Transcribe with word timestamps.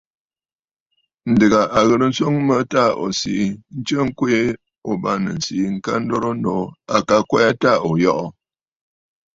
Ǹdèghà 1.31 1.61
a 1.77 1.79
ghɨrə 1.87 2.05
nswoŋ 2.11 2.35
mə 2.47 2.55
ta 2.71 2.83
ò 3.03 3.05
siʼi 3.19 3.45
nstsə 3.77 3.95
ŋkweè, 4.07 4.41
̀o 4.87 4.91
bâŋnə̀ 5.01 5.35
ǹsiʼi 5.41 5.65
ŋka 5.75 5.93
dorə 6.07 6.31
nòô. 6.43 6.63
À 6.95 6.97
ka 7.07 7.17
kwɛɛ 7.29 7.49
ta 7.61 7.71
ò 7.89 7.91
yɔʼɔ. 8.03 8.25